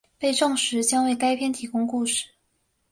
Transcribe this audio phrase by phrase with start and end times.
[0.17, 2.31] 被证实将为该片提供故事。